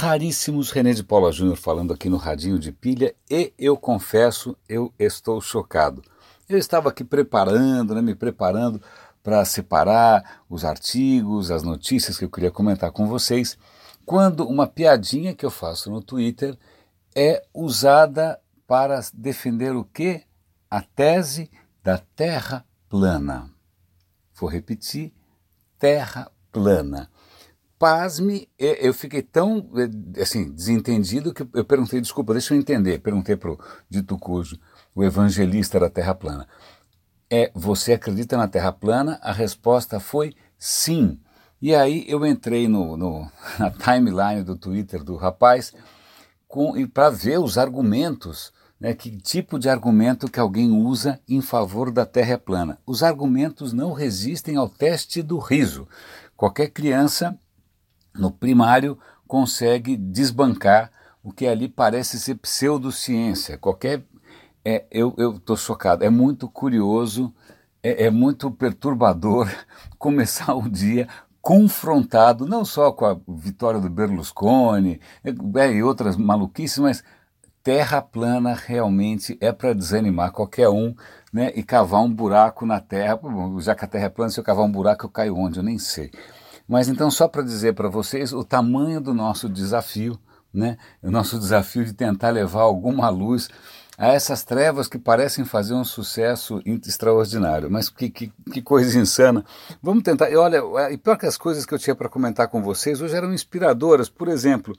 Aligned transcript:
raríssimos, 0.00 0.70
René 0.70 0.94
de 0.94 1.04
Paula 1.04 1.30
Júnior 1.30 1.58
falando 1.58 1.92
aqui 1.92 2.08
no 2.08 2.16
Radinho 2.16 2.58
de 2.58 2.72
Pilha 2.72 3.14
e 3.30 3.52
eu 3.58 3.76
confesso, 3.76 4.56
eu 4.66 4.94
estou 4.98 5.42
chocado. 5.42 6.02
Eu 6.48 6.56
estava 6.56 6.88
aqui 6.88 7.04
preparando, 7.04 7.94
né, 7.94 8.00
me 8.00 8.14
preparando 8.14 8.80
para 9.22 9.44
separar 9.44 10.42
os 10.48 10.64
artigos, 10.64 11.50
as 11.50 11.62
notícias 11.62 12.16
que 12.16 12.24
eu 12.24 12.30
queria 12.30 12.50
comentar 12.50 12.90
com 12.92 13.06
vocês, 13.06 13.58
quando 14.06 14.48
uma 14.48 14.66
piadinha 14.66 15.34
que 15.34 15.44
eu 15.44 15.50
faço 15.50 15.90
no 15.90 16.00
Twitter 16.00 16.56
é 17.14 17.44
usada 17.52 18.40
para 18.66 19.02
defender 19.12 19.76
o 19.76 19.84
quê? 19.84 20.22
A 20.70 20.80
tese 20.80 21.50
da 21.84 21.98
Terra 21.98 22.64
plana. 22.88 23.50
Vou 24.34 24.48
repetir, 24.48 25.12
Terra 25.78 26.32
plana 26.50 27.10
pasme, 27.80 28.46
eu 28.58 28.92
fiquei 28.92 29.22
tão 29.22 29.70
assim, 30.20 30.52
desentendido 30.52 31.32
que 31.32 31.48
eu 31.54 31.64
perguntei, 31.64 31.98
desculpa, 31.98 32.34
deixa 32.34 32.52
eu 32.52 32.58
entender, 32.58 32.98
perguntei 32.98 33.36
para 33.36 33.52
o 33.52 33.58
dito 33.88 34.18
cujo, 34.18 34.58
o 34.94 35.02
evangelista 35.02 35.80
da 35.80 35.88
Terra 35.88 36.14
plana. 36.14 36.46
É, 37.30 37.50
você 37.54 37.94
acredita 37.94 38.36
na 38.36 38.46
Terra 38.46 38.70
plana? 38.70 39.18
A 39.22 39.32
resposta 39.32 39.98
foi 39.98 40.34
sim. 40.58 41.18
E 41.62 41.74
aí 41.74 42.04
eu 42.06 42.26
entrei 42.26 42.68
no, 42.68 42.98
no 42.98 43.26
na 43.58 43.70
timeline 43.70 44.42
do 44.42 44.56
Twitter 44.56 45.02
do 45.02 45.16
rapaz 45.16 45.72
para 46.92 47.08
ver 47.08 47.38
os 47.38 47.56
argumentos, 47.56 48.52
né, 48.78 48.92
que 48.92 49.10
tipo 49.16 49.58
de 49.58 49.70
argumento 49.70 50.30
que 50.30 50.40
alguém 50.40 50.70
usa 50.70 51.18
em 51.26 51.40
favor 51.40 51.90
da 51.90 52.04
Terra 52.04 52.36
plana. 52.36 52.78
Os 52.84 53.02
argumentos 53.02 53.72
não 53.72 53.94
resistem 53.94 54.56
ao 54.56 54.68
teste 54.68 55.22
do 55.22 55.38
riso. 55.38 55.88
Qualquer 56.36 56.68
criança 56.68 57.38
no 58.14 58.30
primário 58.30 58.98
consegue 59.26 59.96
desbancar 59.96 60.90
o 61.22 61.32
que 61.32 61.46
ali 61.46 61.68
parece 61.68 62.18
ser 62.18 62.36
pseudociência. 62.36 63.58
Qualquer. 63.58 64.02
É, 64.64 64.84
eu 64.90 65.14
estou 65.36 65.56
chocado. 65.56 66.04
É 66.04 66.10
muito 66.10 66.46
curioso, 66.48 67.32
é, 67.82 68.04
é 68.06 68.10
muito 68.10 68.50
perturbador 68.50 69.48
começar 69.98 70.54
o 70.54 70.68
dia 70.68 71.08
confrontado 71.40 72.46
não 72.46 72.64
só 72.64 72.92
com 72.92 73.06
a 73.06 73.16
vitória 73.26 73.80
do 73.80 73.88
Berlusconi 73.88 75.00
é, 75.24 75.72
e 75.72 75.82
outras 75.82 76.16
maluquices, 76.16 76.78
mas 76.78 77.04
terra 77.62 78.02
plana 78.02 78.54
realmente 78.54 79.36
é 79.40 79.52
para 79.52 79.72
desanimar 79.72 80.32
qualquer 80.32 80.68
um 80.68 80.94
né, 81.32 81.52
e 81.54 81.62
cavar 81.62 82.02
um 82.02 82.12
buraco 82.12 82.66
na 82.66 82.80
terra. 82.80 83.18
Já 83.58 83.74
que 83.74 83.84
a 83.84 83.88
terra 83.88 84.06
é 84.06 84.08
plana, 84.08 84.30
se 84.30 84.40
eu 84.40 84.44
cavar 84.44 84.64
um 84.64 84.72
buraco, 84.72 85.06
eu 85.06 85.10
caio 85.10 85.36
onde? 85.36 85.58
Eu 85.58 85.62
nem 85.62 85.78
sei. 85.78 86.10
Mas 86.70 86.88
então, 86.88 87.10
só 87.10 87.26
para 87.26 87.42
dizer 87.42 87.74
para 87.74 87.88
vocês 87.88 88.32
o 88.32 88.44
tamanho 88.44 89.00
do 89.00 89.12
nosso 89.12 89.48
desafio, 89.48 90.16
né? 90.54 90.78
o 91.02 91.10
nosso 91.10 91.36
desafio 91.36 91.84
de 91.84 91.92
tentar 91.92 92.30
levar 92.30 92.60
alguma 92.60 93.08
luz 93.08 93.48
a 93.98 94.06
essas 94.06 94.44
trevas 94.44 94.86
que 94.86 94.96
parecem 94.96 95.44
fazer 95.44 95.74
um 95.74 95.82
sucesso 95.82 96.62
extraordinário. 96.64 97.68
Mas 97.68 97.88
que, 97.88 98.08
que, 98.08 98.32
que 98.52 98.62
coisa 98.62 98.96
insana. 99.00 99.44
Vamos 99.82 100.04
tentar. 100.04 100.30
E 100.30 100.36
olha, 100.36 100.62
e 100.92 100.96
pior 100.96 101.16
que 101.16 101.26
as 101.26 101.36
coisas 101.36 101.66
que 101.66 101.74
eu 101.74 101.78
tinha 101.78 101.96
para 101.96 102.08
comentar 102.08 102.46
com 102.46 102.62
vocês 102.62 103.02
hoje 103.02 103.16
eram 103.16 103.34
inspiradoras. 103.34 104.08
Por 104.08 104.28
exemplo, 104.28 104.72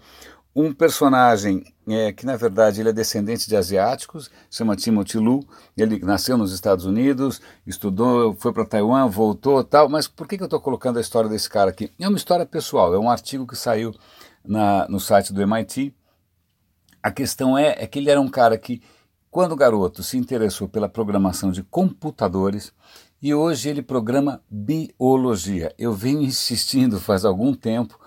um 0.55 0.73
personagem 0.73 1.63
é, 1.88 2.11
que 2.11 2.25
na 2.25 2.35
verdade 2.35 2.81
ele 2.81 2.89
é 2.89 2.94
descendente 2.94 3.47
de 3.47 3.55
asiáticos, 3.55 4.30
chama 4.49 4.75
Timothy 4.75 5.17
Lu, 5.17 5.45
ele 5.77 5.99
nasceu 5.99 6.38
nos 6.38 6.53
Estados 6.53 6.85
Unidos, 6.85 7.41
estudou, 7.66 8.35
foi 8.35 8.52
para 8.52 8.66
Taiwan, 8.66 9.08
voltou 9.08 9.63
tal, 9.63 9.88
mas 9.88 10.08
por 10.08 10.27
que, 10.27 10.38
que 10.38 10.43
eu 10.43 10.47
estou 10.47 10.59
colocando 10.59 10.97
a 10.97 11.02
história 11.02 11.30
desse 11.30 11.49
cara 11.49 11.69
aqui? 11.69 11.91
É 11.99 12.08
uma 12.08 12.17
história 12.17 12.45
pessoal, 12.45 12.93
é 12.93 12.99
um 12.99 13.09
artigo 13.09 13.47
que 13.47 13.55
saiu 13.55 13.95
na, 14.43 14.88
no 14.89 14.99
site 14.99 15.33
do 15.33 15.41
MIT. 15.41 15.93
A 17.02 17.11
questão 17.11 17.58
é, 17.58 17.75
é 17.80 17.88
que 17.88 17.99
ele 17.99 18.09
era 18.09 18.21
um 18.21 18.30
cara 18.30 18.58
que, 18.58 18.81
quando 19.30 19.55
garoto, 19.55 20.03
se 20.03 20.17
interessou 20.17 20.67
pela 20.67 20.89
programação 20.89 21.52
de 21.52 21.63
computadores 21.63 22.73
e 23.21 23.33
hoje 23.33 23.70
ele 23.70 23.81
programa 23.81 24.42
biologia. 24.49 25.73
Eu 25.77 25.93
venho 25.93 26.21
insistindo 26.21 26.99
faz 26.99 27.23
algum 27.23 27.53
tempo 27.53 27.99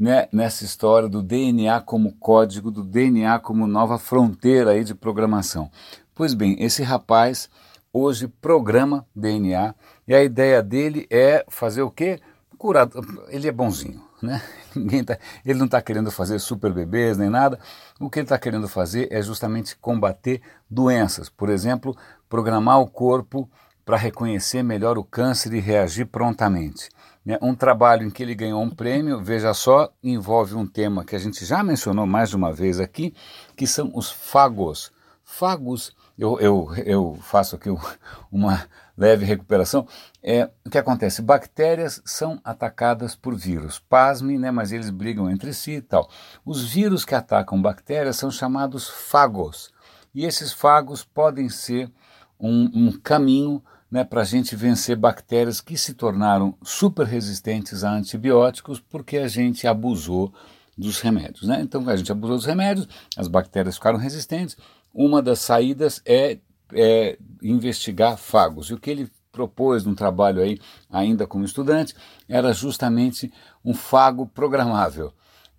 né, 0.00 0.28
nessa 0.32 0.64
história 0.64 1.10
do 1.10 1.22
DNA 1.22 1.78
como 1.82 2.14
código, 2.14 2.70
do 2.70 2.82
DNA 2.82 3.38
como 3.40 3.66
nova 3.66 3.98
fronteira 3.98 4.70
aí 4.70 4.82
de 4.82 4.94
programação. 4.94 5.70
Pois 6.14 6.32
bem, 6.32 6.56
esse 6.58 6.82
rapaz 6.82 7.50
hoje 7.92 8.26
programa 8.26 9.06
DNA 9.14 9.74
e 10.08 10.14
a 10.14 10.24
ideia 10.24 10.62
dele 10.62 11.06
é 11.10 11.44
fazer 11.50 11.82
o 11.82 11.90
quê? 11.90 12.18
Curar. 12.56 12.88
Ele 13.28 13.46
é 13.46 13.52
bonzinho, 13.52 14.02
né? 14.22 14.40
Ninguém 14.74 15.04
tá, 15.04 15.18
ele 15.44 15.58
não 15.58 15.66
está 15.66 15.82
querendo 15.82 16.10
fazer 16.10 16.38
super 16.38 16.72
bebês 16.72 17.18
nem 17.18 17.28
nada. 17.28 17.58
O 18.00 18.08
que 18.08 18.20
ele 18.20 18.24
está 18.24 18.38
querendo 18.38 18.68
fazer 18.68 19.06
é 19.10 19.20
justamente 19.20 19.76
combater 19.76 20.40
doenças. 20.70 21.28
Por 21.28 21.50
exemplo, 21.50 21.94
programar 22.26 22.80
o 22.80 22.86
corpo 22.86 23.50
para 23.84 23.98
reconhecer 23.98 24.62
melhor 24.62 24.96
o 24.96 25.04
câncer 25.04 25.52
e 25.52 25.60
reagir 25.60 26.06
prontamente. 26.06 26.88
Né? 27.24 27.38
Um 27.42 27.54
trabalho 27.54 28.06
em 28.06 28.10
que 28.10 28.22
ele 28.22 28.34
ganhou 28.34 28.62
um 28.62 28.70
prêmio, 28.70 29.22
veja 29.22 29.52
só, 29.52 29.92
envolve 30.02 30.54
um 30.54 30.66
tema 30.66 31.04
que 31.04 31.14
a 31.14 31.18
gente 31.18 31.44
já 31.44 31.62
mencionou 31.62 32.06
mais 32.06 32.32
uma 32.34 32.52
vez 32.52 32.80
aqui, 32.80 33.14
que 33.56 33.66
são 33.66 33.90
os 33.94 34.10
fagos. 34.10 34.90
Fagos, 35.22 35.94
eu, 36.18 36.40
eu, 36.40 36.74
eu 36.84 37.18
faço 37.22 37.56
aqui 37.56 37.68
uma 38.30 38.66
leve 38.96 39.24
recuperação. 39.24 39.86
É, 40.22 40.50
o 40.66 40.70
que 40.70 40.76
acontece? 40.76 41.22
Bactérias 41.22 42.02
são 42.04 42.40
atacadas 42.44 43.14
por 43.14 43.34
vírus. 43.34 43.78
Pasme, 43.78 44.38
né, 44.38 44.50
mas 44.50 44.72
eles 44.72 44.90
brigam 44.90 45.30
entre 45.30 45.54
si 45.54 45.76
e 45.76 45.80
tal. 45.80 46.10
Os 46.44 46.64
vírus 46.64 47.04
que 47.04 47.14
atacam 47.14 47.60
bactérias 47.60 48.16
são 48.16 48.30
chamados 48.30 48.88
fagos. 48.88 49.72
E 50.14 50.26
esses 50.26 50.52
fagos 50.52 51.04
podem 51.04 51.48
ser 51.48 51.90
um, 52.38 52.70
um 52.74 52.92
caminho 52.92 53.62
né, 53.90 54.04
para 54.04 54.20
a 54.20 54.24
gente 54.24 54.54
vencer 54.54 54.96
bactérias 54.96 55.60
que 55.60 55.76
se 55.76 55.94
tornaram 55.94 56.56
super 56.62 57.04
resistentes 57.06 57.82
a 57.82 57.90
antibióticos 57.90 58.78
porque 58.78 59.18
a 59.18 59.26
gente 59.26 59.66
abusou 59.66 60.32
dos 60.78 61.00
remédios. 61.00 61.48
Né? 61.48 61.60
Então 61.60 61.86
a 61.88 61.96
gente 61.96 62.12
abusou 62.12 62.36
dos 62.36 62.46
remédios, 62.46 62.88
as 63.16 63.26
bactérias 63.26 63.74
ficaram 63.74 63.98
resistentes. 63.98 64.56
Uma 64.94 65.20
das 65.20 65.40
saídas 65.40 66.00
é, 66.06 66.38
é 66.72 67.18
investigar 67.42 68.16
fagos. 68.16 68.68
E 68.68 68.74
o 68.74 68.78
que 68.78 68.90
ele 68.90 69.10
propôs 69.32 69.84
num 69.84 69.94
trabalho 69.94 70.42
aí, 70.42 70.58
ainda 70.90 71.26
como 71.26 71.44
estudante, 71.44 71.94
era 72.28 72.52
justamente 72.52 73.32
um 73.64 73.74
fago 73.74 74.26
programável. 74.26 75.12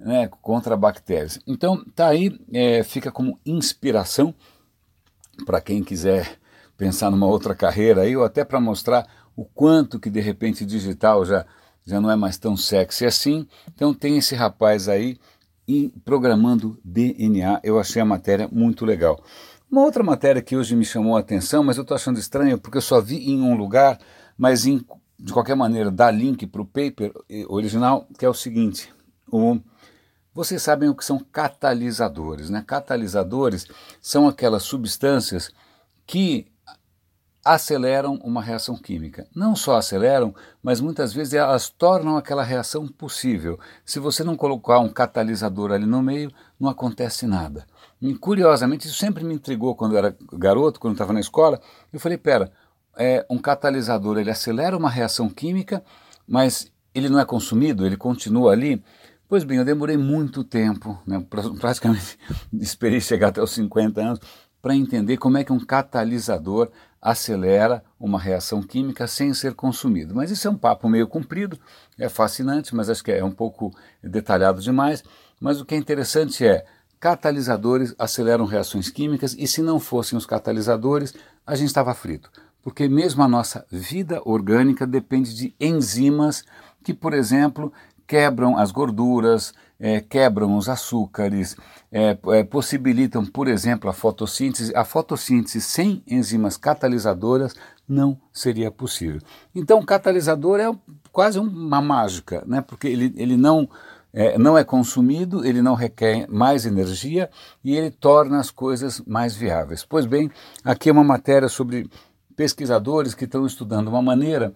Né, 0.04 0.28
contra 0.42 0.76
bactérias. 0.76 1.40
Então, 1.46 1.86
tá 1.94 2.08
aí, 2.08 2.36
é, 2.52 2.82
fica 2.82 3.12
como 3.12 3.40
inspiração 3.46 4.34
para 5.46 5.62
quem 5.62 5.84
quiser 5.84 6.41
pensar 6.82 7.12
numa 7.12 7.28
outra 7.28 7.54
carreira 7.54 8.02
aí, 8.02 8.18
ou 8.18 8.24
até 8.24 8.44
para 8.44 8.60
mostrar 8.60 9.08
o 9.36 9.46
quanto 9.46 10.00
que 10.00 10.10
de 10.10 10.20
repente 10.20 10.66
digital 10.66 11.24
já, 11.24 11.46
já 11.86 12.02
não 12.02 12.10
é 12.10 12.16
mais 12.16 12.40
tão 12.40 12.58
sexy 12.58 13.06
assim. 13.06 13.48
Então 13.76 13.94
tem 13.94 14.18
esse 14.18 14.34
rapaz 14.34 14.90
aí 14.90 15.20
e 15.68 15.94
programando 16.04 16.80
DNA, 16.84 17.60
eu 17.64 17.80
achei 17.80 18.02
a 18.02 18.06
matéria 18.06 18.50
muito 18.52 18.84
legal. 18.84 19.24
Uma 19.70 19.84
outra 19.84 20.02
matéria 20.02 20.42
que 20.42 20.58
hoje 20.58 20.76
me 20.76 20.84
chamou 20.84 21.16
a 21.16 21.20
atenção, 21.20 21.64
mas 21.64 21.78
eu 21.78 21.84
estou 21.84 21.94
achando 21.94 22.18
estranho 22.18 22.58
porque 22.58 22.80
eu 22.80 22.82
só 22.82 23.00
vi 23.00 23.30
em 23.30 23.40
um 23.40 23.56
lugar, 23.56 24.00
mas 24.36 24.66
em, 24.66 24.84
de 25.20 25.32
qualquer 25.32 25.56
maneira 25.56 25.92
dá 25.92 26.10
link 26.10 26.48
para 26.48 26.64
o 26.64 26.66
paper 26.66 27.14
original, 27.48 28.08
que 28.18 28.26
é 28.26 28.30
o 28.30 28.34
seguinte: 28.34 28.92
o, 29.32 29.60
vocês 30.34 30.64
sabem 30.64 30.90
o 30.90 30.96
que 30.96 31.06
são 31.06 31.20
catalisadores, 31.20 32.50
né? 32.50 32.64
Catalisadores 32.66 33.68
são 34.02 34.28
aquelas 34.28 34.64
substâncias 34.64 35.52
que 36.08 36.51
aceleram 37.44 38.16
uma 38.24 38.42
reação 38.42 38.78
química. 38.78 39.28
Não 39.36 39.56
só 39.56 39.78
aceleram, 39.78 40.34
mas 40.62 40.80
muitas 40.80 41.12
vezes 41.14 41.34
elas 41.34 41.70
tornam 41.70 42.18
aquela 42.18 42.44
reação 42.44 42.88
possível. 42.88 43.60
Se 43.84 44.00
você 44.00 44.24
não 44.24 44.36
colocar 44.36 44.80
um 44.80 44.90
catalisador 44.90 45.72
ali 45.72 45.86
no 45.86 46.02
meio, 46.02 46.32
não 46.60 46.70
acontece 46.70 47.26
nada. 47.26 47.66
E, 48.02 48.14
curiosamente, 48.16 48.88
isso 48.88 48.98
sempre 48.98 49.24
me 49.24 49.34
intrigou 49.34 49.76
quando 49.76 49.94
eu 49.94 49.98
era 49.98 50.16
garoto, 50.34 50.80
quando 50.80 50.94
estava 50.94 51.14
na 51.14 51.20
escola. 51.20 51.60
Eu 51.92 52.00
falei, 52.00 52.18
pera, 52.18 52.52
é, 52.98 53.26
um 53.30 53.38
catalisador 53.38 54.18
ele 54.18 54.32
acelera 54.32 54.78
uma 54.78 54.90
reação 54.90 55.30
química, 55.30 55.84
mas 56.28 56.72
ele 56.94 57.10
não 57.10 57.20
é 57.20 57.26
consumido, 57.26 57.86
ele 57.86 57.98
continua 57.98 58.52
ali. 58.52 58.84
Pois 59.28 59.44
bem, 59.44 59.58
eu 59.58 59.66
demorei 59.66 59.98
muito 59.98 60.44
tempo, 60.44 61.00
né, 61.08 61.26
praticamente 61.60 62.20
esperei 62.54 63.00
chegar 63.00 63.30
até 63.30 63.42
os 63.42 63.52
50 63.52 64.02
anos, 64.02 64.20
para 64.62 64.76
entender 64.76 65.18
como 65.18 65.38
é 65.38 65.44
que 65.44 65.52
um 65.52 65.60
catalisador 65.60 66.70
acelera 67.02 67.84
uma 68.00 68.20
reação 68.20 68.62
química 68.62 69.08
sem 69.08 69.34
ser 69.34 69.56
consumido. 69.56 70.14
Mas 70.14 70.30
isso 70.30 70.48
é 70.48 70.52
um 70.52 70.58
papo 70.58 70.88
meio 70.88 71.08
comprido, 71.08 71.58
é 71.98 72.08
fascinante, 72.08 72.76
mas 72.76 72.90
acho 72.90 73.04
que 73.04 73.12
é 73.12 73.24
um 73.24 73.32
pouco 73.32 73.74
detalhado 74.04 74.62
demais. 74.62 75.04
Mas 75.40 75.60
o 75.60 75.66
que 75.66 75.74
é 75.74 75.78
interessante 75.78 76.46
é 76.46 76.64
catalisadores 77.00 77.96
aceleram 77.98 78.46
reações 78.46 78.90
químicas 78.90 79.36
e 79.38 79.48
se 79.48 79.64
não 79.64 79.80
fossem 79.80 80.16
os 80.16 80.28
catalisadores, 80.28 81.16
a 81.46 81.56
gente 81.56 81.70
estava 81.70 81.96
frito. 81.96 82.30
Porque 82.62 82.88
mesmo 82.88 83.24
a 83.24 83.28
nossa 83.28 83.66
vida 83.72 84.22
orgânica 84.24 84.86
depende 84.86 85.34
de 85.34 85.56
enzimas 85.60 86.44
que, 86.84 86.94
por 86.94 87.14
exemplo, 87.14 87.74
quebram 88.12 88.58
as 88.58 88.72
gorduras, 88.72 89.54
é, 89.80 90.02
quebram 90.02 90.58
os 90.58 90.68
açúcares, 90.68 91.56
é, 91.90 92.18
é, 92.28 92.44
possibilitam, 92.44 93.26
por 93.26 93.48
exemplo, 93.48 93.90
a 93.90 93.94
fotossíntese. 93.94 94.76
A 94.76 94.84
fotossíntese 94.84 95.62
sem 95.62 96.04
enzimas 96.06 96.58
catalisadoras 96.58 97.56
não 97.88 98.20
seria 98.34 98.70
possível. 98.70 99.22
Então, 99.56 99.80
o 99.80 99.86
catalisador 99.86 100.60
é 100.60 100.70
quase 101.10 101.40
uma 101.40 101.82
mágica, 101.82 102.44
né? 102.46 102.60
porque 102.60 102.90
ele, 102.90 103.14
ele 103.16 103.38
não, 103.38 103.70
é, 104.12 104.38
não 104.38 104.58
é 104.58 104.66
consumido, 104.66 105.46
ele 105.46 105.62
não 105.62 105.74
requer 105.74 106.28
mais 106.28 106.66
energia 106.66 107.30
e 107.64 107.78
ele 107.78 107.92
torna 107.92 108.42
as 108.42 108.52
coisas 108.52 109.00
mais 109.08 109.34
viáveis. 109.38 109.86
Pois 109.86 110.06
bem, 110.06 110.30
aqui 110.66 110.90
é 110.90 110.92
uma 110.92 111.02
matéria 111.02 111.48
sobre 111.48 111.90
pesquisadores 112.36 113.16
que 113.16 113.24
estão 113.24 113.46
estudando 113.46 113.88
uma 113.88 114.02
maneira 114.02 114.54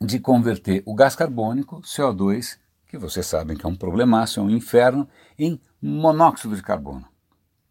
de 0.00 0.18
converter 0.18 0.82
o 0.84 0.94
gás 0.94 1.16
carbônico, 1.16 1.80
CO2, 1.80 2.58
que 2.86 2.98
vocês 2.98 3.26
sabem 3.26 3.56
que 3.56 3.66
é 3.66 3.68
um 3.68 3.74
problemaço, 3.74 4.40
é 4.40 4.42
um 4.42 4.50
inferno, 4.50 5.08
em 5.38 5.60
monóxido 5.80 6.54
de 6.54 6.62
carbono. 6.62 7.04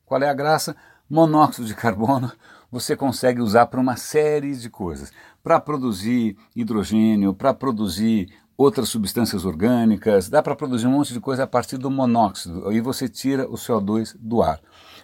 Qual 0.05 0.21
é 0.21 0.29
a 0.29 0.33
graça? 0.33 0.75
Monóxido 1.09 1.67
de 1.67 1.75
carbono 1.75 2.31
você 2.71 2.95
consegue 2.95 3.41
usar 3.41 3.67
para 3.67 3.79
uma 3.79 3.95
série 3.95 4.55
de 4.55 4.69
coisas. 4.69 5.11
Para 5.43 5.59
produzir 5.59 6.35
hidrogênio, 6.55 7.33
para 7.33 7.53
produzir 7.53 8.33
outras 8.57 8.89
substâncias 8.89 9.45
orgânicas, 9.45 10.29
dá 10.29 10.41
para 10.41 10.55
produzir 10.55 10.87
um 10.87 10.91
monte 10.91 11.13
de 11.13 11.19
coisa 11.19 11.43
a 11.43 11.47
partir 11.47 11.77
do 11.77 11.91
monóxido, 11.91 12.71
e 12.71 12.79
você 12.79 13.07
tira 13.09 13.47
o 13.49 13.53
CO2 13.55 14.15
do 14.19 14.41
ar. 14.41 14.59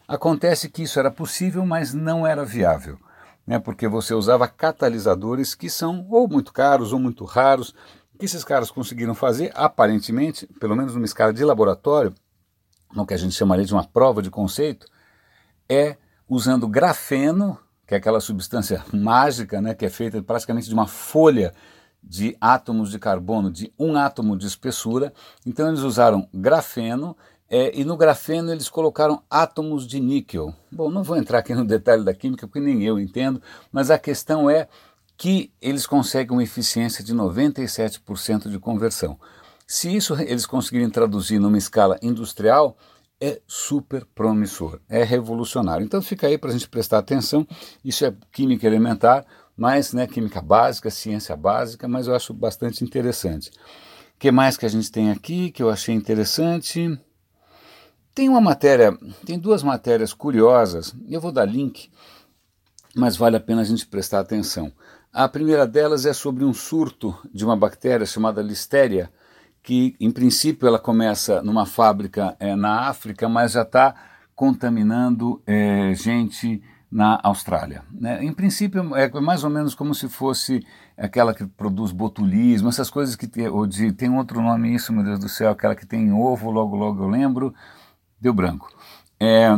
Acontece 0.07 0.69
que 0.69 0.83
isso 0.83 0.99
era 0.99 1.11
possível, 1.11 1.65
mas 1.65 1.93
não 1.93 2.25
era 2.25 2.45
viável 2.45 2.97
né, 3.45 3.59
porque 3.59 3.87
você 3.87 4.13
usava 4.13 4.47
catalisadores 4.47 5.55
que 5.55 5.69
são 5.69 6.05
ou 6.09 6.27
muito 6.27 6.53
caros 6.53 6.93
ou 6.93 6.99
muito 6.99 7.25
raros. 7.25 7.73
O 8.13 8.17
que 8.17 8.25
esses 8.25 8.43
caras 8.43 8.69
conseguiram 8.69 9.15
fazer, 9.15 9.51
aparentemente, 9.55 10.47
pelo 10.59 10.75
menos 10.75 10.93
numa 10.93 11.05
escala 11.05 11.33
de 11.33 11.43
laboratório, 11.43 12.13
no 12.93 13.05
que 13.05 13.13
a 13.13 13.17
gente 13.17 13.35
chamaria 13.35 13.65
de 13.65 13.73
uma 13.73 13.85
prova 13.85 14.21
de 14.21 14.29
conceito, 14.29 14.87
é 15.69 15.97
usando 16.27 16.67
grafeno, 16.67 17.57
que 17.87 17.93
é 17.93 17.97
aquela 17.97 18.19
substância 18.19 18.83
mágica, 18.93 19.61
né, 19.61 19.73
que 19.73 19.85
é 19.85 19.89
feita 19.89 20.21
praticamente 20.21 20.67
de 20.67 20.73
uma 20.73 20.87
folha 20.87 21.53
de 22.03 22.35
átomos 22.41 22.89
de 22.89 22.97
carbono 22.97 23.51
de 23.51 23.71
um 23.77 23.95
átomo 23.95 24.35
de 24.37 24.47
espessura. 24.47 25.13
Então 25.45 25.67
eles 25.67 25.81
usaram 25.81 26.27
grafeno 26.33 27.15
é, 27.53 27.77
e 27.77 27.83
no 27.83 27.97
grafeno 27.97 28.49
eles 28.49 28.69
colocaram 28.69 29.21
átomos 29.29 29.85
de 29.85 29.99
níquel. 29.99 30.55
Bom, 30.71 30.89
não 30.89 31.03
vou 31.03 31.17
entrar 31.17 31.39
aqui 31.39 31.53
no 31.53 31.65
detalhe 31.65 32.01
da 32.01 32.13
química 32.13 32.47
porque 32.47 32.61
nem 32.61 32.81
eu 32.81 32.97
entendo, 32.97 33.41
mas 33.69 33.91
a 33.91 33.99
questão 33.99 34.49
é 34.49 34.69
que 35.17 35.51
eles 35.61 35.85
conseguem 35.85 36.31
uma 36.31 36.43
eficiência 36.43 37.03
de 37.03 37.13
97% 37.13 38.49
de 38.49 38.57
conversão. 38.57 39.19
Se 39.67 39.93
isso 39.93 40.13
eles 40.21 40.45
conseguirem 40.45 40.89
traduzir 40.89 41.39
numa 41.39 41.57
escala 41.57 41.99
industrial, 42.01 42.77
é 43.19 43.41
super 43.45 44.05
promissor, 44.15 44.79
é 44.87 45.03
revolucionário. 45.03 45.83
Então 45.83 46.01
fica 46.01 46.27
aí 46.27 46.37
para 46.37 46.51
a 46.51 46.53
gente 46.53 46.69
prestar 46.69 46.99
atenção. 46.99 47.45
Isso 47.83 48.05
é 48.05 48.13
química 48.31 48.65
elementar, 48.65 49.25
mas 49.57 49.91
né, 49.91 50.07
química 50.07 50.41
básica, 50.41 50.89
ciência 50.89 51.35
básica, 51.35 51.85
mas 51.85 52.07
eu 52.07 52.15
acho 52.15 52.33
bastante 52.33 52.81
interessante. 52.81 53.49
O 54.15 54.19
que 54.19 54.31
mais 54.31 54.55
que 54.55 54.65
a 54.65 54.69
gente 54.69 54.89
tem 54.89 55.11
aqui 55.11 55.51
que 55.51 55.61
eu 55.61 55.69
achei 55.69 55.93
interessante? 55.93 56.97
Tem 58.13 58.27
uma 58.27 58.41
matéria, 58.41 58.97
tem 59.25 59.39
duas 59.39 59.63
matérias 59.63 60.13
curiosas, 60.13 60.93
eu 61.07 61.21
vou 61.21 61.31
dar 61.31 61.45
link, 61.45 61.89
mas 62.93 63.15
vale 63.15 63.37
a 63.37 63.39
pena 63.39 63.61
a 63.61 63.65
gente 63.65 63.87
prestar 63.87 64.19
atenção. 64.19 64.71
A 65.13 65.29
primeira 65.29 65.65
delas 65.65 66.05
é 66.05 66.11
sobre 66.11 66.43
um 66.43 66.53
surto 66.53 67.15
de 67.33 67.45
uma 67.45 67.55
bactéria 67.55 68.05
chamada 68.05 68.41
Listeria, 68.41 69.09
que 69.63 69.95
em 69.99 70.11
princípio 70.11 70.67
ela 70.67 70.79
começa 70.79 71.41
numa 71.41 71.65
fábrica 71.65 72.35
é, 72.39 72.55
na 72.55 72.89
África, 72.89 73.29
mas 73.29 73.53
já 73.53 73.61
está 73.61 73.95
contaminando 74.35 75.41
é, 75.45 75.93
gente 75.93 76.61
na 76.91 77.17
Austrália. 77.23 77.83
Né? 77.91 78.23
Em 78.25 78.33
princípio 78.33 78.93
é 78.95 79.09
mais 79.21 79.45
ou 79.45 79.49
menos 79.49 79.73
como 79.73 79.95
se 79.95 80.09
fosse 80.09 80.65
aquela 80.97 81.33
que 81.33 81.45
produz 81.45 81.91
botulismo, 81.93 82.67
essas 82.67 82.89
coisas 82.89 83.15
que 83.15 83.27
tem, 83.27 83.47
ou 83.47 83.65
de, 83.65 83.93
tem 83.93 84.09
outro 84.09 84.41
nome 84.41 84.75
isso, 84.75 84.91
meu 84.91 85.03
Deus 85.03 85.19
do 85.19 85.29
céu, 85.29 85.51
aquela 85.51 85.75
que 85.75 85.85
tem 85.85 86.11
ovo, 86.11 86.51
logo 86.51 86.75
logo 86.75 87.03
eu 87.03 87.07
lembro, 87.07 87.53
deu 88.21 88.33
branco. 88.33 88.71
É, 89.19 89.49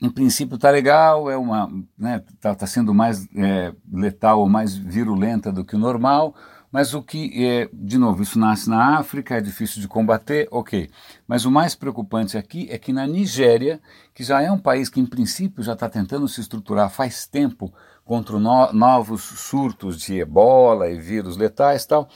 em 0.00 0.10
princípio 0.10 0.56
está 0.56 0.70
legal, 0.70 1.30
é 1.30 1.36
uma, 1.36 1.70
né, 1.96 2.22
tá, 2.40 2.54
tá 2.54 2.66
sendo 2.66 2.92
mais 2.92 3.26
é, 3.36 3.72
letal 3.92 4.40
ou 4.40 4.48
mais 4.48 4.76
virulenta 4.76 5.52
do 5.52 5.64
que 5.64 5.76
o 5.76 5.78
normal, 5.78 6.34
mas 6.70 6.92
o 6.92 7.02
que 7.02 7.32
é, 7.42 7.70
de 7.72 7.96
novo, 7.96 8.22
isso 8.22 8.38
nasce 8.38 8.68
na 8.68 8.98
África, 8.98 9.36
é 9.36 9.40
difícil 9.40 9.80
de 9.80 9.88
combater, 9.88 10.46
ok. 10.50 10.90
Mas 11.26 11.46
o 11.46 11.50
mais 11.50 11.74
preocupante 11.74 12.36
aqui 12.36 12.68
é 12.70 12.76
que 12.76 12.92
na 12.92 13.06
Nigéria, 13.06 13.80
que 14.12 14.22
já 14.22 14.42
é 14.42 14.50
um 14.50 14.58
país 14.58 14.90
que 14.90 15.00
em 15.00 15.06
princípio 15.06 15.62
já 15.62 15.72
está 15.72 15.88
tentando 15.88 16.28
se 16.28 16.40
estruturar 16.40 16.90
faz 16.90 17.26
tempo 17.26 17.72
contra 18.04 18.38
no, 18.38 18.72
novos 18.74 19.22
surtos 19.22 19.98
de 19.98 20.18
ebola 20.18 20.90
e 20.90 21.00
vírus 21.00 21.38
letais 21.38 21.86
tal, 21.86 22.08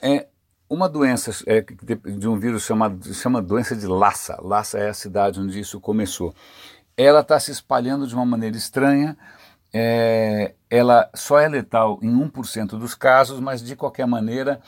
é, 0.00 0.26
uma 0.70 0.88
doença 0.88 1.32
é, 1.46 1.60
de 1.60 2.28
um 2.28 2.38
vírus 2.38 2.62
chamado 2.62 3.12
chama 3.12 3.42
doença 3.42 3.74
de 3.74 3.88
Lassa. 3.88 4.38
Lassa 4.40 4.78
é 4.78 4.88
a 4.88 4.94
cidade 4.94 5.40
onde 5.40 5.58
isso 5.58 5.80
começou. 5.80 6.32
Ela 6.96 7.20
está 7.20 7.40
se 7.40 7.50
espalhando 7.50 8.06
de 8.06 8.14
uma 8.14 8.24
maneira 8.24 8.56
estranha. 8.56 9.18
É, 9.72 10.54
ela 10.70 11.10
só 11.12 11.40
é 11.40 11.48
letal 11.48 11.98
em 12.00 12.12
1% 12.12 12.78
dos 12.78 12.94
casos, 12.94 13.40
mas 13.40 13.60
de 13.60 13.74
qualquer 13.74 14.06
maneira 14.06 14.60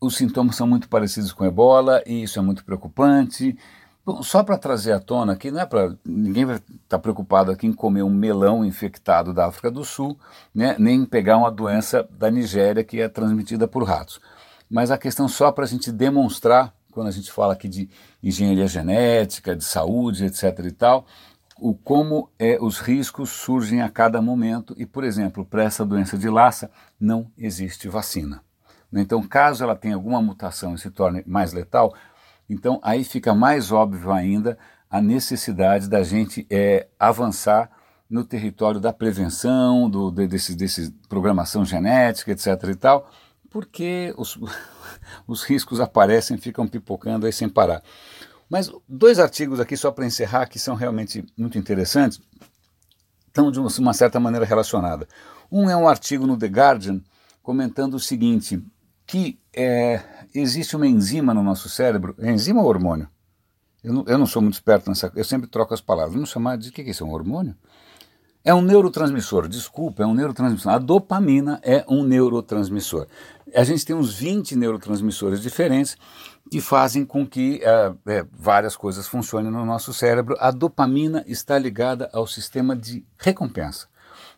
os 0.00 0.16
sintomas 0.16 0.56
são 0.56 0.66
muito 0.66 0.88
parecidos 0.88 1.32
com 1.32 1.44
ebola 1.44 2.02
e 2.04 2.24
isso 2.24 2.40
é 2.40 2.42
muito 2.42 2.64
preocupante. 2.64 3.56
Bom, 4.04 4.22
só 4.22 4.42
para 4.42 4.58
trazer 4.58 4.92
à 4.92 5.00
tona 5.00 5.32
aqui, 5.32 5.50
não 5.50 5.60
é 5.60 5.66
para 5.66 5.96
ninguém 6.04 6.44
vai 6.44 6.56
estar 6.56 6.72
tá 6.88 6.98
preocupado 6.98 7.50
aqui 7.50 7.66
em 7.66 7.72
comer 7.72 8.02
um 8.02 8.10
melão 8.10 8.64
infectado 8.64 9.32
da 9.32 9.46
África 9.46 9.70
do 9.70 9.84
Sul, 9.84 10.18
né, 10.54 10.76
nem 10.78 11.04
pegar 11.04 11.36
uma 11.38 11.50
doença 11.50 12.06
da 12.10 12.30
Nigéria 12.30 12.84
que 12.84 13.00
é 13.00 13.08
transmitida 13.08 13.66
por 13.66 13.84
ratos 13.84 14.20
mas 14.70 14.90
a 14.90 14.98
questão 14.98 15.28
só 15.28 15.52
para 15.52 15.64
a 15.64 15.68
gente 15.68 15.92
demonstrar, 15.92 16.74
quando 16.90 17.08
a 17.08 17.12
gente 17.12 17.30
fala 17.30 17.52
aqui 17.52 17.68
de 17.68 17.88
engenharia 18.22 18.66
genética, 18.66 19.54
de 19.54 19.64
saúde, 19.64 20.24
etc. 20.24 20.58
e 20.64 20.72
tal, 20.72 21.06
o 21.58 21.74
como 21.74 22.28
é, 22.38 22.58
os 22.60 22.80
riscos 22.80 23.30
surgem 23.30 23.80
a 23.80 23.88
cada 23.88 24.20
momento 24.20 24.74
e, 24.76 24.84
por 24.84 25.04
exemplo, 25.04 25.44
para 25.44 25.64
essa 25.64 25.84
doença 25.84 26.18
de 26.18 26.28
Lassa 26.28 26.70
não 27.00 27.30
existe 27.36 27.88
vacina. 27.88 28.42
Então, 28.92 29.22
caso 29.22 29.64
ela 29.64 29.76
tenha 29.76 29.94
alguma 29.94 30.22
mutação 30.22 30.74
e 30.74 30.78
se 30.78 30.90
torne 30.90 31.22
mais 31.26 31.52
letal, 31.52 31.94
então 32.48 32.80
aí 32.82 33.04
fica 33.04 33.34
mais 33.34 33.72
óbvio 33.72 34.12
ainda 34.12 34.56
a 34.88 35.00
necessidade 35.00 35.88
da 35.88 36.02
gente 36.02 36.46
é, 36.48 36.86
avançar 36.98 37.70
no 38.08 38.24
território 38.24 38.78
da 38.78 38.92
prevenção, 38.92 39.90
do, 39.90 40.10
de, 40.10 40.28
desse, 40.28 40.54
desse 40.54 40.92
programação 41.08 41.64
genética, 41.64 42.30
etc. 42.30 42.46
e 42.70 42.74
tal, 42.76 43.10
porque 43.56 44.12
os, 44.18 44.38
os 45.26 45.42
riscos 45.42 45.80
aparecem, 45.80 46.36
ficam 46.36 46.68
pipocando 46.68 47.24
aí 47.24 47.32
sem 47.32 47.48
parar. 47.48 47.82
Mas 48.50 48.70
dois 48.86 49.18
artigos 49.18 49.58
aqui, 49.58 49.78
só 49.78 49.90
para 49.90 50.04
encerrar, 50.04 50.46
que 50.46 50.58
são 50.58 50.74
realmente 50.74 51.24
muito 51.34 51.56
interessantes, 51.56 52.20
estão 53.26 53.50
de 53.50 53.58
uma 53.58 53.94
certa 53.94 54.20
maneira 54.20 54.44
relacionados. 54.44 55.08
Um 55.50 55.70
é 55.70 55.76
um 55.76 55.88
artigo 55.88 56.26
no 56.26 56.36
The 56.36 56.48
Guardian 56.48 57.00
comentando 57.42 57.94
o 57.94 57.98
seguinte, 57.98 58.62
que 59.06 59.40
é, 59.54 60.02
existe 60.34 60.76
uma 60.76 60.86
enzima 60.86 61.32
no 61.32 61.42
nosso 61.42 61.70
cérebro, 61.70 62.14
é 62.18 62.30
enzima 62.30 62.60
ou 62.60 62.68
hormônio? 62.68 63.08
Eu 63.82 63.94
não, 63.94 64.04
eu 64.06 64.18
não, 64.18 64.26
sou 64.26 64.42
muito 64.42 64.54
esperto 64.54 64.90
nessa, 64.90 65.10
eu 65.16 65.24
sempre 65.24 65.48
troco 65.48 65.72
as 65.72 65.80
palavras. 65.80 66.12
Vamos 66.12 66.28
chamar 66.28 66.58
de, 66.58 66.68
o 66.68 66.72
que 66.72 66.82
é 66.82 66.90
isso, 66.90 67.04
é 67.04 67.06
um 67.06 67.12
hormônio? 67.12 67.56
É 68.46 68.54
um 68.54 68.62
neurotransmissor, 68.62 69.48
desculpa, 69.48 70.04
é 70.04 70.06
um 70.06 70.14
neurotransmissor. 70.14 70.72
A 70.72 70.78
dopamina 70.78 71.58
é 71.64 71.84
um 71.88 72.04
neurotransmissor. 72.04 73.08
A 73.52 73.64
gente 73.64 73.84
tem 73.84 73.96
uns 73.96 74.14
20 74.14 74.54
neurotransmissores 74.54 75.42
diferentes 75.42 75.98
que 76.48 76.60
fazem 76.60 77.04
com 77.04 77.26
que 77.26 77.60
é, 77.60 77.92
é, 78.06 78.26
várias 78.32 78.76
coisas 78.76 79.08
funcionem 79.08 79.50
no 79.50 79.66
nosso 79.66 79.92
cérebro. 79.92 80.36
A 80.38 80.52
dopamina 80.52 81.24
está 81.26 81.58
ligada 81.58 82.08
ao 82.12 82.24
sistema 82.24 82.76
de 82.76 83.04
recompensa. 83.18 83.88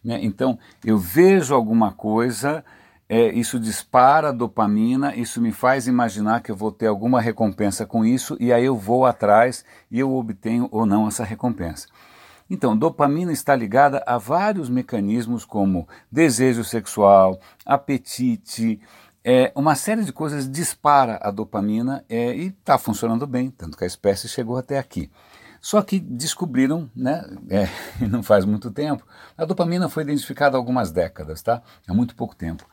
Né? 0.02 0.18
Então, 0.22 0.58
eu 0.82 0.96
vejo 0.96 1.54
alguma 1.54 1.92
coisa, 1.92 2.64
é, 3.10 3.30
isso 3.34 3.60
dispara 3.60 4.30
a 4.30 4.32
dopamina, 4.32 5.14
isso 5.14 5.38
me 5.38 5.52
faz 5.52 5.86
imaginar 5.86 6.40
que 6.40 6.50
eu 6.50 6.56
vou 6.56 6.72
ter 6.72 6.86
alguma 6.86 7.20
recompensa 7.20 7.84
com 7.84 8.06
isso, 8.06 8.38
e 8.40 8.54
aí 8.54 8.64
eu 8.64 8.74
vou 8.74 9.04
atrás 9.04 9.66
e 9.90 10.00
eu 10.00 10.14
obtenho 10.14 10.66
ou 10.72 10.86
não 10.86 11.06
essa 11.06 11.24
recompensa. 11.24 11.88
Então, 12.50 12.76
dopamina 12.76 13.33
está 13.33 13.55
ligada 13.55 14.02
a 14.07 14.17
vários 14.17 14.71
mecanismos 14.71 15.45
como 15.45 15.87
desejo 16.11 16.64
sexual, 16.64 17.38
apetite, 17.64 18.81
é, 19.25 19.52
uma 19.55 19.75
série 19.75 20.05
de 20.05 20.12
coisas 20.12 20.50
dispara 20.50 21.19
a 21.21 21.31
dopamina 21.31 22.05
é, 22.09 22.35
e 22.35 22.47
está 22.47 22.78
funcionando 22.78 23.26
bem, 23.26 23.50
tanto 23.50 23.76
que 23.76 23.85
a 23.85 23.87
espécie 23.87 24.28
chegou 24.28 24.57
até 24.57 24.78
aqui. 24.78 25.11
Só 25.61 25.83
que 25.83 25.99
descobriram, 25.99 26.90
né, 26.95 27.25
é, 27.50 27.69
não 28.07 28.23
faz 28.23 28.45
muito 28.45 28.71
tempo, 28.71 29.07
a 29.37 29.45
dopamina 29.45 29.88
foi 29.88 30.02
identificada 30.02 30.57
há 30.57 30.59
algumas 30.59 30.90
décadas, 30.90 31.43
tá? 31.43 31.62
há 31.87 31.93
muito 31.93 32.17
pouco 32.17 32.35
tempo, 32.35 32.64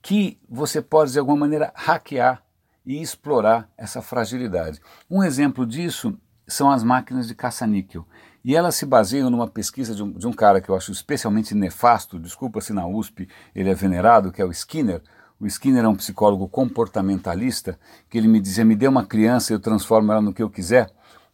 que 0.00 0.38
você 0.48 0.80
pode 0.80 1.12
de 1.12 1.18
alguma 1.18 1.38
maneira 1.38 1.72
hackear 1.74 2.42
e 2.84 3.00
explorar 3.00 3.68
essa 3.76 4.02
fragilidade. 4.02 4.80
Um 5.10 5.22
exemplo 5.22 5.66
disso 5.66 6.16
são 6.46 6.70
as 6.70 6.82
máquinas 6.82 7.26
de 7.26 7.34
caça-níquel. 7.34 8.06
E 8.44 8.56
elas 8.56 8.74
se 8.74 8.84
baseiam 8.84 9.30
numa 9.30 9.46
pesquisa 9.46 9.94
de 9.94 10.02
um, 10.02 10.10
de 10.10 10.26
um, 10.26 10.32
cara 10.32 10.60
que 10.60 10.68
eu 10.68 10.74
acho 10.74 10.90
especialmente 10.90 11.54
nefasto, 11.54 12.18
desculpa 12.18 12.60
se 12.60 12.72
na 12.72 12.86
USP 12.86 13.28
ele 13.54 13.70
é 13.70 13.74
venerado, 13.74 14.32
que 14.32 14.42
é 14.42 14.44
o 14.44 14.50
Skinner. 14.50 15.00
O 15.38 15.46
Skinner 15.46 15.84
é 15.84 15.88
um 15.88 15.94
psicólogo 15.94 16.48
comportamentalista, 16.48 17.78
que 18.08 18.18
ele 18.18 18.28
me 18.28 18.40
dizia, 18.40 18.64
me 18.64 18.74
dê 18.74 18.88
uma 18.88 19.04
criança 19.04 19.52
e 19.52 19.54
eu 19.54 19.60
transformo 19.60 20.10
ela 20.10 20.20
no 20.20 20.32
que 20.32 20.42
eu 20.42 20.50
quiser, 20.50 20.90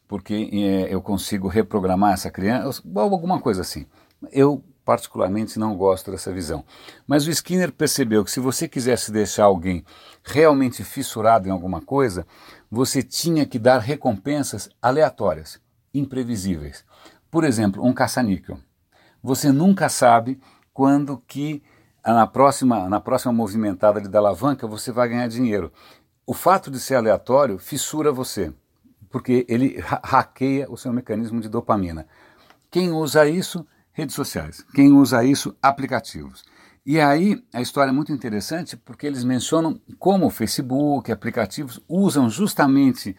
porque 0.07 0.51
é, 0.53 0.95
eu 0.95 1.01
consigo 1.01 1.49
reprogramar 1.49 2.13
essa 2.13 2.31
criança, 2.31 2.83
alguma 2.95 3.41
coisa 3.41 3.63
assim. 3.63 3.87
Eu 4.33 4.63
particularmente 4.89 5.59
não 5.59 5.77
gosto 5.77 6.11
dessa 6.11 6.33
visão. 6.33 6.65
Mas 7.07 7.27
o 7.27 7.31
Skinner 7.31 7.71
percebeu 7.71 8.25
que 8.25 8.31
se 8.31 8.41
você 8.41 8.67
quisesse 8.67 9.13
deixar 9.13 9.45
alguém 9.45 9.85
realmente 10.25 10.83
fissurado 10.83 11.47
em 11.47 11.51
alguma 11.51 11.83
coisa, 11.83 12.27
você 12.71 13.03
tinha 13.03 13.45
que 13.45 13.59
dar 13.59 13.81
recompensas 13.81 14.71
aleatórias, 14.81 15.61
imprevisíveis. 15.93 16.85
Por 17.31 17.45
exemplo, 17.45 17.85
um 17.85 17.93
caça-níquel. 17.93 18.59
Você 19.23 19.53
nunca 19.53 19.89
sabe 19.89 20.41
quando 20.73 21.19
que 21.27 21.63
na 22.07 22.27
próxima, 22.27 22.89
na 22.89 23.01
próxima 23.01 23.33
movimentada 23.33 24.01
da 24.01 24.19
alavanca 24.19 24.67
você 24.67 24.91
vai 24.93 25.09
ganhar 25.09 25.29
dinheiro. 25.29 25.73
O 26.27 26.33
fato 26.33 26.71
de 26.71 26.79
ser 26.79 26.95
aleatório 26.95 27.59
fissura 27.59 28.13
você, 28.13 28.53
porque 29.11 29.45
ele 29.49 29.79
hackeia 29.81 30.71
o 30.71 30.77
seu 30.77 30.93
mecanismo 30.93 31.41
de 31.41 31.49
dopamina. 31.49 32.07
Quem 32.71 32.93
usa 32.93 33.27
isso 33.27 33.67
redes 33.93 34.15
sociais. 34.15 34.65
Quem 34.75 34.93
usa 34.93 35.25
isso, 35.25 35.57
aplicativos. 35.61 36.45
E 36.87 37.01
aí 37.01 37.43
a 37.53 37.61
história 37.61 37.91
é 37.91 37.93
muito 37.93 38.13
interessante 38.13 38.77
porque 38.77 39.07
eles 39.07 39.25
mencionam 39.25 39.81
como 39.99 40.27
o 40.27 40.31
Facebook, 40.31 41.11
aplicativos 41.11 41.81
usam 41.89 42.31
justamente 42.31 43.17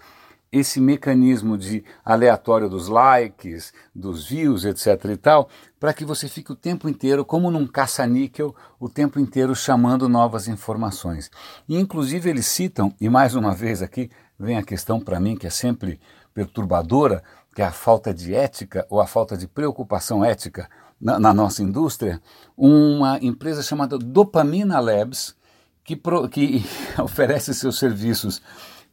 esse 0.52 0.80
mecanismo 0.82 1.58
de 1.58 1.84
aleatório 2.04 2.68
dos 2.68 2.88
likes, 2.88 3.72
dos 3.94 4.28
views, 4.28 4.66
etc 4.66 5.06
e 5.06 5.18
tal, 5.18 5.50
para 5.80 5.94
que 5.94 6.04
você 6.04 6.28
fique 6.28 6.52
o 6.52 6.56
tempo 6.56 6.90
inteiro, 6.90 7.24
como 7.24 7.52
num 7.52 7.68
caça-níquel, 7.68 8.56
o 8.80 8.90
tempo 8.90 9.20
inteiro 9.20 9.56
chamando 9.56 10.10
novas 10.10 10.48
informações. 10.48 11.30
E 11.68 11.78
inclusive 11.78 12.30
eles 12.30 12.48
citam, 12.48 12.94
e 13.00 13.10
mais 13.10 13.36
uma 13.36 13.54
vez 13.54 13.82
aqui 13.82 14.10
vem 14.40 14.58
a 14.58 14.64
questão 14.64 15.00
para 15.00 15.20
mim 15.20 15.36
que 15.36 15.48
é 15.48 15.52
sempre 15.52 16.00
perturbadora, 16.34 17.24
que 17.54 17.62
é 17.62 17.66
a 17.66 17.72
falta 17.72 18.14
de 18.14 18.34
ética 18.34 18.86
ou 18.90 19.00
a 19.02 19.08
falta 19.08 19.38
de 19.38 19.48
preocupação 19.48 20.24
ética 20.24 20.70
na, 21.00 21.20
na 21.20 21.34
nossa 21.34 21.62
indústria, 21.64 22.22
uma 22.58 23.20
empresa 23.22 23.62
chamada 23.62 23.98
Dopamina 23.98 24.80
Labs, 24.80 25.36
que, 25.84 25.96
pro, 25.96 26.28
que 26.28 26.64
oferece 27.02 27.54
seus 27.54 27.80
serviços 27.80 28.42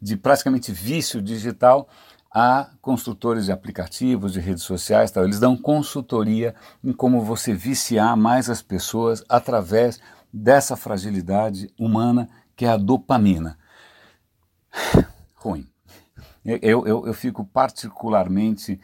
de 0.01 0.17
praticamente 0.17 0.73
vício 0.73 1.21
digital 1.23 1.89
a 2.31 2.71
construtores 2.83 3.47
de 3.47 3.53
aplicativos, 3.53 4.33
de 4.35 4.41
redes 4.41 4.63
sociais, 4.63 5.11
tal. 5.11 5.25
eles 5.25 5.41
dão 5.41 5.57
consultoria 5.57 6.55
em 6.85 6.93
como 6.93 7.23
você 7.23 7.55
viciar 7.55 8.17
mais 8.17 8.51
as 8.51 8.61
pessoas 8.61 9.25
através 9.29 10.01
dessa 10.33 10.77
fragilidade 10.77 11.71
humana 11.79 12.29
que 12.55 12.67
é 12.67 12.69
a 12.69 12.77
dopamina. 12.77 13.59
Ruim. 15.37 15.67
Eu, 16.45 16.87
eu, 16.87 17.07
eu 17.07 17.15
fico 17.15 17.45
particularmente 17.45 18.81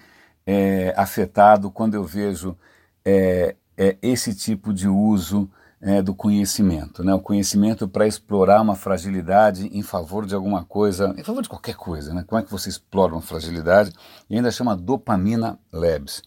é, 0.47 0.95
afetado 0.97 1.71
quando 1.71 1.95
eu 1.95 2.04
vejo 2.04 2.57
é, 3.04 3.54
é 3.76 3.97
esse 4.02 4.35
tipo 4.35 4.73
de 4.73 4.88
uso 4.88 5.50
é, 5.82 6.00
do 6.00 6.14
conhecimento, 6.14 7.02
né? 7.02 7.12
o 7.12 7.18
conhecimento 7.18 7.88
para 7.88 8.06
explorar 8.06 8.62
uma 8.62 8.76
fragilidade 8.76 9.68
em 9.76 9.82
favor 9.82 10.24
de 10.24 10.32
alguma 10.32 10.64
coisa, 10.64 11.12
em 11.18 11.24
favor 11.24 11.42
de 11.42 11.48
qualquer 11.48 11.74
coisa. 11.74 12.14
Né? 12.14 12.24
Como 12.24 12.40
é 12.40 12.44
que 12.44 12.50
você 12.50 12.68
explora 12.68 13.12
uma 13.12 13.20
fragilidade? 13.20 13.92
E 14.30 14.36
ainda 14.36 14.52
chama 14.52 14.76
Dopamina 14.76 15.58
Labs. 15.72 16.22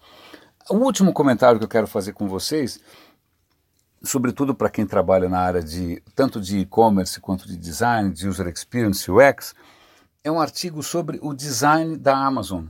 O 0.69 0.75
último 0.75 1.13
comentário 1.13 1.57
que 1.57 1.63
eu 1.63 1.69
quero 1.69 1.88
fazer 1.88 2.12
com 2.12 2.27
vocês, 2.27 2.81
sobretudo 4.03 4.53
para 4.53 4.69
quem 4.69 4.85
trabalha 4.85 5.29
na 5.29 5.39
área 5.39 5.63
de 5.63 6.03
tanto 6.13 6.41
de 6.41 6.59
e-commerce 6.59 7.21
quanto 7.21 7.47
de 7.47 7.55
design, 7.55 8.12
de 8.12 8.27
user 8.27 8.47
experience 8.47 9.09
UX, 9.09 9.55
é 10.21 10.29
um 10.29 10.41
artigo 10.41 10.83
sobre 10.83 11.17
o 11.21 11.33
design 11.33 11.95
da 11.95 12.17
Amazon, 12.17 12.65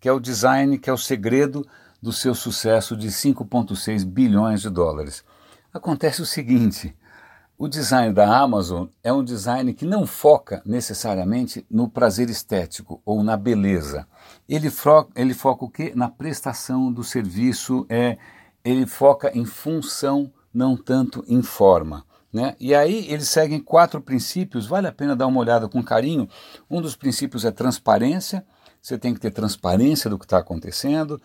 que 0.00 0.08
é 0.08 0.12
o 0.12 0.20
design 0.20 0.78
que 0.78 0.88
é 0.88 0.92
o 0.92 0.96
segredo 0.96 1.66
do 2.00 2.14
seu 2.14 2.34
sucesso 2.34 2.96
de 2.96 3.08
5,6 3.08 4.06
bilhões 4.06 4.62
de 4.62 4.70
dólares. 4.70 5.22
Acontece 5.72 6.20
o 6.20 6.26
seguinte: 6.26 6.96
o 7.56 7.68
design 7.68 8.12
da 8.14 8.38
Amazon 8.38 8.86
é 9.04 9.12
um 9.12 9.22
design 9.22 9.72
que 9.74 9.84
não 9.84 10.06
foca 10.06 10.62
necessariamente 10.64 11.64
no 11.70 11.88
prazer 11.88 12.30
estético 12.30 13.00
ou 13.04 13.22
na 13.22 13.36
beleza. 13.36 14.06
Ele, 14.48 14.72
ele 15.14 15.34
foca 15.34 15.64
o 15.64 15.70
quê? 15.70 15.92
Na 15.94 16.08
prestação 16.08 16.90
do 16.90 17.04
serviço, 17.04 17.86
é, 17.88 18.16
ele 18.64 18.86
foca 18.86 19.30
em 19.36 19.44
função, 19.44 20.32
não 20.52 20.76
tanto 20.76 21.24
em 21.28 21.42
forma. 21.42 22.04
Né? 22.32 22.56
E 22.58 22.74
aí 22.74 23.06
eles 23.12 23.28
seguem 23.28 23.60
quatro 23.60 24.00
princípios, 24.00 24.66
vale 24.66 24.86
a 24.86 24.92
pena 24.92 25.14
dar 25.14 25.26
uma 25.26 25.40
olhada 25.40 25.68
com 25.68 25.82
carinho. 25.82 26.28
Um 26.70 26.80
dos 26.80 26.96
princípios 26.96 27.44
é 27.44 27.50
transparência, 27.50 28.44
você 28.80 28.96
tem 28.96 29.12
que 29.12 29.20
ter 29.20 29.30
transparência 29.30 30.08
do 30.08 30.18
que 30.18 30.24
está 30.24 30.38
acontecendo. 30.38 31.20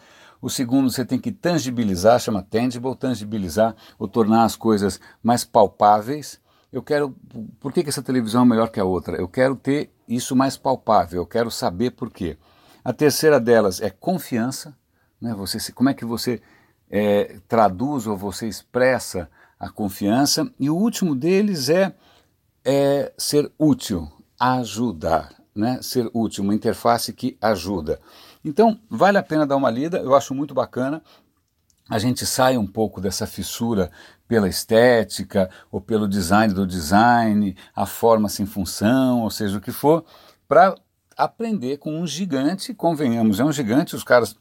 O 0.45 0.49
segundo, 0.51 0.91
você 0.91 1.03
tem 1.03 1.17
que 1.17 1.31
tangibilizar, 1.31 2.19
chama 2.19 2.43
tangible, 2.43 2.95
tangibilizar, 2.95 3.75
ou 3.97 4.07
tornar 4.07 4.43
as 4.43 4.55
coisas 4.55 4.99
mais 5.23 5.43
palpáveis. 5.43 6.39
Eu 6.71 6.83
quero, 6.83 7.15
por 7.59 7.73
que, 7.73 7.81
que 7.81 7.89
essa 7.89 8.03
televisão 8.03 8.43
é 8.43 8.45
melhor 8.45 8.69
que 8.69 8.79
a 8.79 8.85
outra? 8.85 9.17
Eu 9.17 9.27
quero 9.27 9.55
ter 9.55 9.91
isso 10.07 10.35
mais 10.35 10.55
palpável, 10.55 11.23
eu 11.23 11.25
quero 11.25 11.49
saber 11.49 11.93
por 11.93 12.11
quê. 12.11 12.37
A 12.83 12.93
terceira 12.93 13.39
delas 13.39 13.81
é 13.81 13.89
confiança, 13.89 14.77
né? 15.19 15.33
você, 15.33 15.71
como 15.71 15.89
é 15.89 15.95
que 15.95 16.05
você 16.05 16.39
é, 16.91 17.39
traduz 17.47 18.05
ou 18.05 18.15
você 18.15 18.47
expressa 18.47 19.27
a 19.59 19.67
confiança. 19.67 20.47
E 20.59 20.69
o 20.69 20.75
último 20.75 21.15
deles 21.15 21.69
é, 21.69 21.91
é 22.63 23.11
ser 23.17 23.51
útil, 23.57 24.07
ajudar, 24.39 25.33
né? 25.55 25.79
ser 25.81 26.07
útil, 26.13 26.43
uma 26.43 26.53
interface 26.53 27.11
que 27.13 27.35
ajuda. 27.41 27.99
Então, 28.45 28.79
vale 28.87 29.17
a 29.17 29.23
pena 29.23 29.43
dar 29.43 29.55
uma 29.55 29.71
lida, 29.71 29.97
eu 29.97 30.15
acho 30.15 30.35
muito 30.35 30.53
bacana. 30.53 31.01
A 31.89 31.97
gente 31.97 32.27
sai 32.27 32.57
um 32.57 32.67
pouco 32.67 33.01
dessa 33.01 33.25
fissura 33.25 33.89
pela 34.27 34.47
estética 34.47 35.49
ou 35.71 35.81
pelo 35.81 36.07
design 36.07 36.53
do 36.53 36.65
design, 36.65 37.57
a 37.75 37.87
forma 37.87 38.29
sem 38.29 38.45
função, 38.45 39.23
ou 39.23 39.31
seja, 39.31 39.57
o 39.57 39.61
que 39.61 39.71
for, 39.71 40.05
para 40.47 40.75
aprender 41.17 41.77
com 41.77 41.99
um 41.99 42.05
gigante, 42.05 42.71
convenhamos, 42.71 43.39
é 43.39 43.43
um 43.43 43.51
gigante, 43.51 43.95
os 43.95 44.03
caras, 44.03 44.35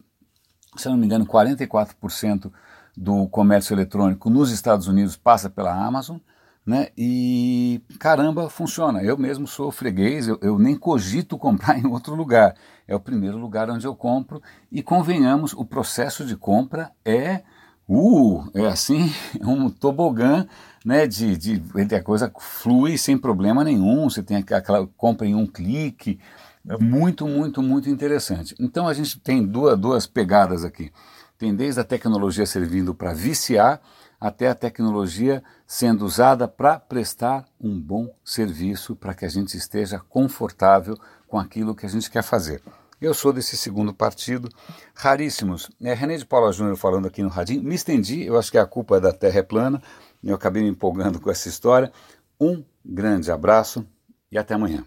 se 0.76 0.86
eu 0.86 0.92
não 0.92 0.98
me 0.98 1.06
engano, 1.06 1.24
44% 1.24 2.52
do 2.94 3.26
comércio 3.28 3.72
eletrônico 3.74 4.28
nos 4.28 4.50
Estados 4.50 4.86
Unidos 4.86 5.16
passa 5.16 5.48
pela 5.48 5.72
Amazon, 5.72 6.18
né? 6.66 6.88
E 6.96 7.82
caramba, 7.98 8.48
funciona. 8.48 9.02
Eu 9.02 9.18
mesmo 9.18 9.46
sou 9.46 9.70
freguês, 9.70 10.26
eu, 10.26 10.38
eu, 10.40 10.58
nem 10.58 10.76
cogito 10.76 11.36
comprar 11.36 11.76
em 11.78 11.86
outro 11.86 12.14
lugar. 12.14 12.54
É 12.88 12.94
o 12.94 13.00
primeiro 13.00 13.36
lugar 13.36 13.70
onde 13.70 13.86
eu 13.86 13.94
compro. 13.94 14.42
E 14.72 14.82
convenhamos, 14.82 15.52
o 15.52 15.64
processo 15.64 16.24
de 16.24 16.36
compra 16.36 16.90
é 17.04 17.42
uh, 17.88 18.44
é 18.54 18.66
assim, 18.66 19.12
um 19.42 19.68
tobogã, 19.68 20.46
né? 20.84 21.06
De, 21.06 21.36
de, 21.36 21.62
a 21.94 22.02
coisa 22.02 22.32
flui 22.38 22.96
sem 22.96 23.18
problema 23.18 23.62
nenhum. 23.62 24.08
Você 24.08 24.22
tem 24.22 24.38
aquela 24.38 24.86
compra 24.96 25.26
em 25.26 25.34
um 25.34 25.46
clique. 25.46 26.18
É 26.66 26.78
muito, 26.78 27.26
muito, 27.26 27.62
muito 27.62 27.90
interessante. 27.90 28.54
Então 28.58 28.88
a 28.88 28.94
gente 28.94 29.20
tem 29.20 29.46
duas, 29.46 29.78
duas 29.78 30.06
pegadas 30.06 30.64
aqui. 30.64 30.90
Tem 31.36 31.54
desde 31.54 31.80
a 31.80 31.84
tecnologia 31.84 32.46
servindo 32.46 32.94
para 32.94 33.12
viciar 33.12 33.82
até 34.24 34.48
a 34.48 34.54
tecnologia 34.54 35.44
sendo 35.66 36.06
usada 36.06 36.48
para 36.48 36.80
prestar 36.80 37.44
um 37.60 37.78
bom 37.78 38.08
serviço 38.24 38.96
para 38.96 39.12
que 39.12 39.26
a 39.26 39.28
gente 39.28 39.54
esteja 39.54 39.98
confortável 39.98 40.96
com 41.28 41.38
aquilo 41.38 41.74
que 41.74 41.84
a 41.84 41.88
gente 41.90 42.10
quer 42.10 42.22
fazer. 42.22 42.62
Eu 42.98 43.12
sou 43.12 43.34
desse 43.34 43.54
segundo 43.54 43.92
partido, 43.92 44.48
raríssimos. 44.94 45.70
É 45.78 45.92
René 45.92 46.16
de 46.16 46.24
Paula 46.24 46.50
Júnior 46.54 46.74
falando 46.78 47.06
aqui 47.06 47.22
no 47.22 47.28
Radinho. 47.28 47.62
Me 47.62 47.74
estendi, 47.74 48.24
eu 48.24 48.38
acho 48.38 48.50
que 48.50 48.56
a 48.56 48.64
culpa 48.64 48.96
é 48.96 49.00
da 49.00 49.12
Terra 49.12 49.40
é 49.40 49.42
plana. 49.42 49.82
Eu 50.22 50.34
acabei 50.34 50.62
me 50.62 50.70
empolgando 50.70 51.20
com 51.20 51.30
essa 51.30 51.50
história. 51.50 51.92
Um 52.40 52.64
grande 52.82 53.30
abraço 53.30 53.86
e 54.32 54.38
até 54.38 54.54
amanhã. 54.54 54.86